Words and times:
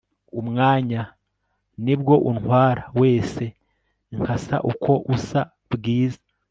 umwanya, 0.39 1.01
ni 1.83 1.95
bwo 1.99 2.15
untwara 2.29 2.83
wese 3.01 3.45
nkasa 4.15 4.55
uko 4.71 4.91
usa 5.13 5.41
bwiza 5.73 6.21